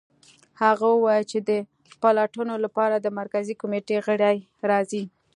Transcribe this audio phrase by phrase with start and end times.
[0.61, 1.51] هغه وویل چې د
[2.01, 4.37] پلټنو لپاره د مرکزي کمېټې غړي
[4.69, 5.03] راځي